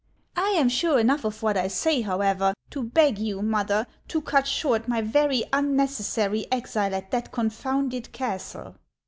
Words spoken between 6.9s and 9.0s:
at that confounded castle."